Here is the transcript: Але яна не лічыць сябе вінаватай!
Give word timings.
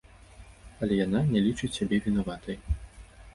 Але 0.87 0.97
яна 1.05 1.21
не 1.35 1.43
лічыць 1.49 1.69
сябе 1.77 2.01
вінаватай! 2.07 2.57